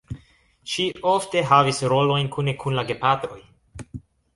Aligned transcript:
Ŝi 0.75 0.85
ofte 1.11 1.45
havis 1.53 1.85
rolojn 1.95 2.33
kune 2.39 2.59
kun 2.65 2.83
la 2.83 2.91
gepatroj. 2.93 3.43